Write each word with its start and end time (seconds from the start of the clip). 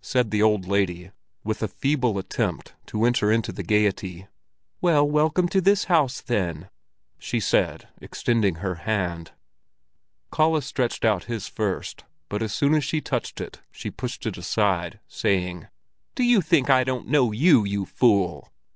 said 0.00 0.32
the 0.32 0.42
old 0.42 0.66
lady, 0.66 1.12
with 1.44 1.62
a 1.62 1.68
feeble 1.68 2.18
attempt 2.18 2.74
to 2.86 3.04
enter 3.04 3.30
into 3.30 3.52
the 3.52 3.62
gaiety. 3.62 4.26
"Well, 4.80 5.08
welcome 5.08 5.46
to 5.46 5.60
this 5.60 5.84
house 5.84 6.20
then," 6.20 6.68
she 7.20 7.38
said, 7.38 7.86
extending 8.00 8.56
her 8.56 8.74
hand. 8.74 9.30
Kalle 10.34 10.60
stretched 10.60 11.04
his 11.04 11.08
out 11.50 11.54
first, 11.54 12.02
but 12.28 12.42
as 12.42 12.52
soon 12.52 12.74
as 12.74 12.82
she 12.84 13.00
touched 13.00 13.40
it, 13.40 13.60
she 13.70 13.92
pushed 13.92 14.26
it 14.26 14.36
aside, 14.36 14.98
saying: 15.06 15.68
"Do 16.16 16.24
you 16.24 16.40
think 16.40 16.68
I 16.68 16.82
don't 16.82 17.06
know 17.06 17.30
you, 17.30 17.62
you 17.64 17.86
fool?" 17.86 18.48